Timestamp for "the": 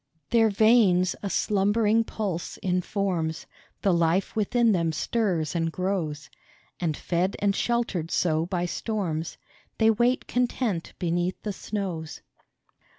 3.83-3.93, 11.43-11.53